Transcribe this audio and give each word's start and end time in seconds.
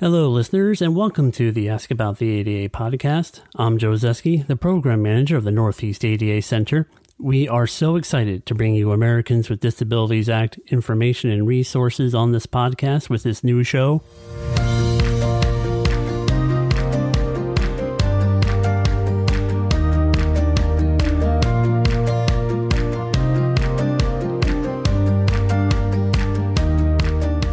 Hello, 0.00 0.28
listeners, 0.28 0.82
and 0.82 0.96
welcome 0.96 1.30
to 1.30 1.52
the 1.52 1.68
Ask 1.68 1.92
About 1.92 2.18
the 2.18 2.28
ADA 2.28 2.68
podcast. 2.68 3.42
I'm 3.54 3.78
Joe 3.78 3.92
Zeski, 3.92 4.44
the 4.44 4.56
program 4.56 5.02
manager 5.02 5.36
of 5.36 5.44
the 5.44 5.52
Northeast 5.52 6.04
ADA 6.04 6.42
Center. 6.42 6.88
We 7.16 7.46
are 7.46 7.68
so 7.68 7.94
excited 7.94 8.44
to 8.46 8.56
bring 8.56 8.74
you 8.74 8.90
Americans 8.90 9.48
with 9.48 9.60
Disabilities 9.60 10.28
Act 10.28 10.58
information 10.66 11.30
and 11.30 11.46
resources 11.46 12.12
on 12.12 12.32
this 12.32 12.44
podcast 12.44 13.08
with 13.08 13.22
this 13.22 13.44
new 13.44 13.62
show. 13.62 14.02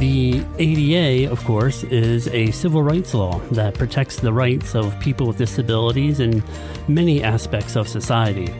The 0.02 0.43
ADA, 0.57 1.31
of 1.31 1.45
course, 1.45 1.84
is 1.84 2.27
a 2.29 2.49
civil 2.49 2.81
rights 2.81 3.13
law 3.13 3.38
that 3.52 3.75
protects 3.75 4.16
the 4.16 4.34
rights 4.34 4.73
of 4.73 4.99
people 4.99 5.27
with 5.27 5.38
disabilities 5.38 6.20
in 6.20 6.41
many 6.88 7.21
aspects 7.23 7.76
of 7.76 7.88
society. 7.88 8.52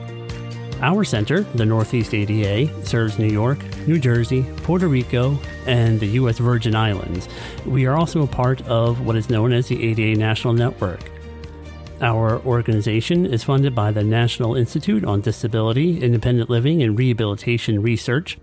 Our 0.84 1.04
center, 1.04 1.42
the 1.42 1.66
Northeast 1.66 2.14
ADA, 2.14 2.86
serves 2.86 3.18
New 3.18 3.26
York, 3.26 3.58
New 3.88 3.98
Jersey, 3.98 4.44
Puerto 4.58 4.88
Rico, 4.88 5.36
and 5.66 6.00
the 6.00 6.10
U.S. 6.10 6.38
Virgin 6.38 6.76
Islands. 6.76 7.28
We 7.66 7.88
are 7.88 7.98
also 7.98 8.22
a 8.22 8.28
part 8.28 8.62
of 8.68 9.04
what 9.04 9.16
is 9.16 9.32
known 9.32 9.52
as 9.52 9.68
the 9.68 9.84
ADA 9.84 10.20
National 10.20 10.54
Network. 10.54 11.02
Our 12.02 12.40
organization 12.42 13.26
is 13.26 13.44
funded 13.44 13.74
by 13.74 13.90
the 13.90 14.04
National 14.04 14.56
Institute 14.56 15.04
on 15.04 15.22
Disability, 15.22 16.04
Independent 16.04 16.52
Living, 16.52 16.84
and 16.84 16.96
Rehabilitation 16.96 17.82
Research. 17.82 18.38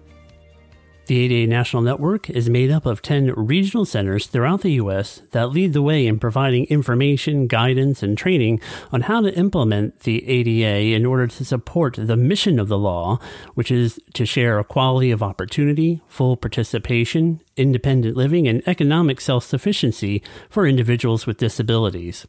The 1.09 1.21
ADA 1.21 1.51
National 1.51 1.81
Network 1.81 2.29
is 2.29 2.51
made 2.51 2.71
up 2.71 2.85
of 2.85 3.01
10 3.01 3.33
regional 3.33 3.87
centers 3.87 4.27
throughout 4.27 4.61
the 4.61 4.73
U.S. 4.73 5.23
that 5.31 5.49
lead 5.49 5.73
the 5.73 5.81
way 5.81 6.07
in 6.07 6.19
providing 6.19 6.67
information, 6.67 7.47
guidance, 7.47 8.03
and 8.03 8.17
training 8.17 8.61
on 8.93 9.01
how 9.01 9.23
to 9.23 9.35
implement 9.35 10.01
the 10.01 10.29
ADA 10.29 10.95
in 10.95 11.07
order 11.07 11.27
to 11.27 11.47
support 11.47 11.95
the 11.97 12.15
mission 12.19 12.61
of 12.61 12.69
the 12.69 12.77
law, 12.77 13.21
which 13.55 13.71
is 13.71 13.99
to 14.13 14.27
share 14.27 14.61
equality 14.61 15.11
of 15.11 15.23
opportunity, 15.23 16.03
full 16.09 16.37
participation, 16.37 17.41
independent 17.57 18.15
living, 18.15 18.47
and 18.47 18.63
economic 18.69 19.23
self 19.23 19.45
sufficiency 19.45 20.23
for 20.51 20.67
individuals 20.67 21.27
with 21.27 21.39
disabilities. 21.39 22.27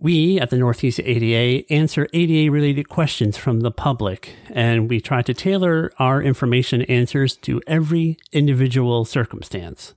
We 0.00 0.38
at 0.38 0.50
the 0.50 0.56
Northeast 0.56 1.00
ADA 1.00 1.70
answer 1.72 2.06
ADA 2.12 2.52
related 2.52 2.88
questions 2.88 3.36
from 3.36 3.60
the 3.60 3.72
public, 3.72 4.36
and 4.48 4.88
we 4.88 5.00
try 5.00 5.22
to 5.22 5.34
tailor 5.34 5.92
our 5.98 6.22
information 6.22 6.82
answers 6.82 7.36
to 7.38 7.60
every 7.66 8.16
individual 8.30 9.04
circumstance. 9.04 9.94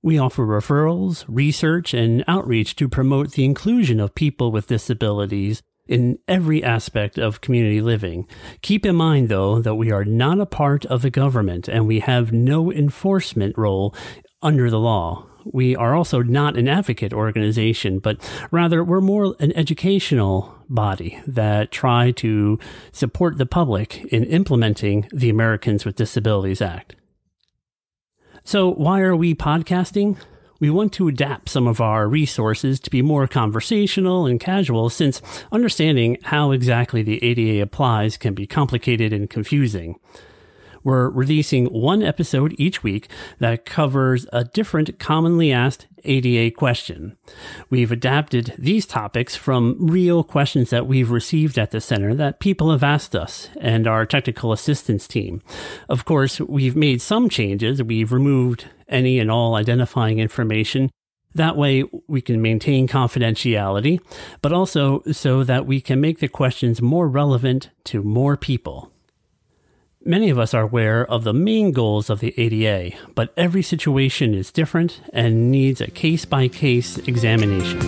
We 0.00 0.18
offer 0.18 0.46
referrals, 0.46 1.24
research, 1.28 1.92
and 1.92 2.24
outreach 2.26 2.76
to 2.76 2.88
promote 2.88 3.32
the 3.32 3.44
inclusion 3.44 4.00
of 4.00 4.14
people 4.14 4.50
with 4.50 4.68
disabilities 4.68 5.62
in 5.86 6.18
every 6.26 6.64
aspect 6.64 7.18
of 7.18 7.42
community 7.42 7.82
living. 7.82 8.26
Keep 8.62 8.86
in 8.86 8.96
mind, 8.96 9.28
though, 9.28 9.60
that 9.60 9.74
we 9.74 9.90
are 9.90 10.06
not 10.06 10.40
a 10.40 10.46
part 10.46 10.86
of 10.86 11.02
the 11.02 11.10
government 11.10 11.68
and 11.68 11.86
we 11.86 12.00
have 12.00 12.32
no 12.32 12.72
enforcement 12.72 13.58
role 13.58 13.94
under 14.40 14.70
the 14.70 14.80
law 14.80 15.26
we 15.44 15.76
are 15.76 15.94
also 15.94 16.22
not 16.22 16.56
an 16.56 16.68
advocate 16.68 17.12
organization, 17.12 17.98
but 17.98 18.18
rather 18.50 18.82
we're 18.82 19.00
more 19.00 19.34
an 19.40 19.52
educational 19.56 20.54
body 20.68 21.20
that 21.26 21.70
try 21.70 22.10
to 22.12 22.58
support 22.92 23.38
the 23.38 23.46
public 23.46 24.04
in 24.06 24.24
implementing 24.24 25.08
the 25.12 25.30
Americans 25.30 25.84
with 25.84 25.96
Disabilities 25.96 26.62
Act. 26.62 26.96
So, 28.44 28.70
why 28.70 29.00
are 29.00 29.16
we 29.16 29.34
podcasting? 29.34 30.18
We 30.60 30.70
want 30.70 30.92
to 30.94 31.08
adapt 31.08 31.48
some 31.48 31.66
of 31.66 31.80
our 31.80 32.08
resources 32.08 32.78
to 32.80 32.90
be 32.90 33.02
more 33.02 33.26
conversational 33.26 34.26
and 34.26 34.38
casual 34.38 34.88
since 34.88 35.20
understanding 35.50 36.18
how 36.22 36.52
exactly 36.52 37.02
the 37.02 37.22
ADA 37.22 37.62
applies 37.62 38.16
can 38.16 38.34
be 38.34 38.46
complicated 38.46 39.12
and 39.12 39.28
confusing. 39.28 39.98
We're 40.84 41.08
releasing 41.08 41.66
one 41.66 42.02
episode 42.02 42.54
each 42.58 42.82
week 42.82 43.08
that 43.38 43.64
covers 43.64 44.26
a 44.32 44.44
different 44.44 44.98
commonly 44.98 45.50
asked 45.50 45.86
ADA 46.04 46.54
question. 46.54 47.16
We've 47.70 47.90
adapted 47.90 48.54
these 48.58 48.84
topics 48.84 49.34
from 49.34 49.76
real 49.80 50.22
questions 50.22 50.70
that 50.70 50.86
we've 50.86 51.10
received 51.10 51.58
at 51.58 51.70
the 51.70 51.80
center 51.80 52.14
that 52.14 52.38
people 52.38 52.70
have 52.70 52.82
asked 52.82 53.16
us 53.16 53.48
and 53.58 53.88
our 53.88 54.04
technical 54.04 54.52
assistance 54.52 55.08
team. 55.08 55.42
Of 55.88 56.04
course, 56.04 56.38
we've 56.40 56.76
made 56.76 57.00
some 57.00 57.28
changes. 57.28 57.82
We've 57.82 58.12
removed 58.12 58.66
any 58.86 59.18
and 59.18 59.30
all 59.30 59.54
identifying 59.54 60.18
information 60.18 60.90
that 61.34 61.56
way, 61.56 61.84
we 62.06 62.20
can 62.20 62.40
maintain 62.40 62.86
confidentiality, 62.86 64.00
but 64.40 64.52
also 64.52 65.02
so 65.10 65.42
that 65.42 65.66
we 65.66 65.80
can 65.80 66.00
make 66.00 66.20
the 66.20 66.28
questions 66.28 66.80
more 66.80 67.08
relevant 67.08 67.70
to 67.84 68.02
more 68.02 68.36
people. 68.36 68.93
Many 70.06 70.28
of 70.28 70.38
us 70.38 70.52
are 70.52 70.64
aware 70.64 71.06
of 71.10 71.24
the 71.24 71.32
main 71.32 71.72
goals 71.72 72.10
of 72.10 72.20
the 72.20 72.34
ADA, 72.36 72.94
but 73.14 73.32
every 73.38 73.62
situation 73.62 74.34
is 74.34 74.52
different 74.52 75.00
and 75.14 75.50
needs 75.50 75.80
a 75.80 75.90
case 75.90 76.26
by 76.26 76.46
case 76.46 76.98
examination. 76.98 77.78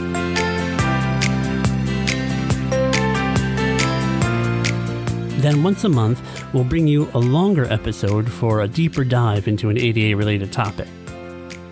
Then, 5.43 5.62
once 5.62 5.84
a 5.84 5.91
month, 5.91 6.22
we'll 6.55 6.65
bring 6.65 6.88
you 6.88 7.10
a 7.12 7.19
longer 7.19 7.71
episode 7.71 8.32
for 8.32 8.62
a 8.62 8.69
deeper 8.69 9.05
dive 9.05 9.47
into 9.47 9.69
an 9.69 9.76
ADA 9.76 10.16
related 10.16 10.50
topic. 10.50 10.88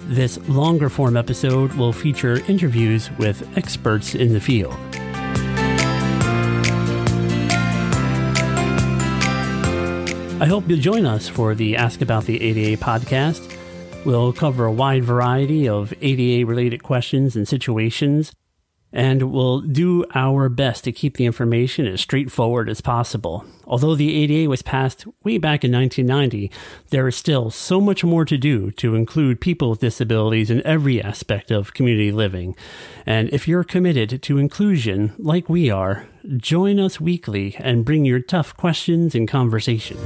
This 0.08 0.36
longer 0.46 0.90
form 0.90 1.16
episode 1.16 1.72
will 1.72 1.94
feature 1.94 2.44
interviews 2.48 3.10
with 3.12 3.48
experts 3.56 4.14
in 4.14 4.34
the 4.34 4.40
field. 4.40 4.76
I 10.40 10.46
hope 10.46 10.68
you'll 10.68 10.80
join 10.80 11.06
us 11.06 11.28
for 11.28 11.54
the 11.54 11.76
Ask 11.76 12.02
About 12.02 12.24
the 12.24 12.42
ADA 12.42 12.82
podcast. 12.82 13.56
We'll 14.04 14.32
cover 14.32 14.64
a 14.66 14.72
wide 14.72 15.04
variety 15.04 15.68
of 15.68 15.94
ADA 16.02 16.44
related 16.44 16.82
questions 16.82 17.36
and 17.36 17.46
situations, 17.46 18.32
and 18.94 19.32
we'll 19.32 19.60
do 19.60 20.04
our 20.14 20.48
best 20.48 20.84
to 20.84 20.92
keep 20.92 21.16
the 21.16 21.26
information 21.26 21.86
as 21.86 22.00
straightforward 22.00 22.70
as 22.70 22.80
possible. 22.80 23.44
Although 23.66 23.96
the 23.96 24.14
ADA 24.14 24.48
was 24.48 24.62
passed 24.62 25.04
way 25.24 25.36
back 25.36 25.64
in 25.64 25.72
1990, 25.72 26.50
there 26.90 27.08
is 27.08 27.16
still 27.16 27.50
so 27.50 27.80
much 27.80 28.04
more 28.04 28.24
to 28.24 28.38
do 28.38 28.70
to 28.72 28.94
include 28.94 29.40
people 29.40 29.70
with 29.70 29.80
disabilities 29.80 30.48
in 30.48 30.64
every 30.64 31.02
aspect 31.02 31.50
of 31.50 31.74
community 31.74 32.12
living. 32.12 32.54
And 33.04 33.28
if 33.30 33.48
you're 33.48 33.64
committed 33.64 34.22
to 34.22 34.38
inclusion, 34.38 35.12
like 35.18 35.48
we 35.48 35.70
are, 35.70 36.06
join 36.36 36.78
us 36.78 37.00
weekly 37.00 37.56
and 37.58 37.84
bring 37.84 38.04
your 38.04 38.20
tough 38.20 38.56
questions 38.56 39.16
and 39.16 39.26
conversations. 39.26 40.00